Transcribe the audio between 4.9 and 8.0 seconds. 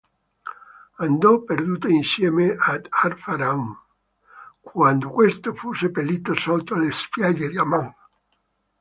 questi fu seppellito sotto le spiagge di Aman.